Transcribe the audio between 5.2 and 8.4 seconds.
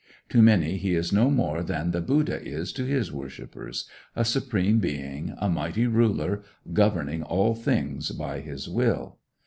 a mighty ruler, governing all things by